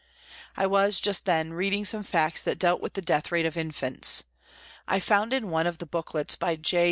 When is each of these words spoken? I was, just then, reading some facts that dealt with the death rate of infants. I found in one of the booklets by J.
I 0.57 0.65
was, 0.65 0.99
just 0.99 1.25
then, 1.25 1.53
reading 1.53 1.85
some 1.85 2.01
facts 2.01 2.41
that 2.41 2.57
dealt 2.57 2.81
with 2.81 2.93
the 2.93 3.03
death 3.03 3.31
rate 3.31 3.45
of 3.45 3.55
infants. 3.55 4.23
I 4.87 4.99
found 4.99 5.31
in 5.31 5.51
one 5.51 5.67
of 5.67 5.77
the 5.77 5.85
booklets 5.85 6.35
by 6.35 6.55
J. 6.55 6.79